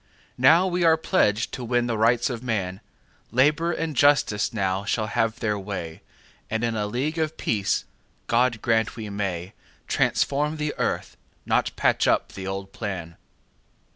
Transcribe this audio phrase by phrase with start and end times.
[0.39, 2.81] Now are we pledged to win the Rights of man;
[3.31, 6.01] Labour and Justice now shall have their way,
[6.49, 12.47] And in a League of Peace—God grant we may—Transform the earth, not patch up the
[12.47, 13.15] old plan.